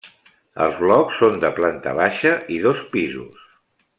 Els 0.67 0.79
blocs 0.85 1.19
són 1.23 1.37
de 1.43 1.51
planta 1.59 1.95
baixa 2.01 2.33
i 2.57 2.59
dos 2.65 2.83
pisos. 2.97 3.47